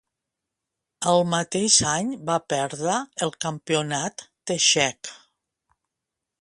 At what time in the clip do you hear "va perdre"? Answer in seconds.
2.31-2.97